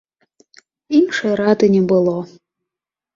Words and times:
Іншай 0.99 1.33
рады 1.41 1.65
не 1.75 1.83
было. 1.91 2.15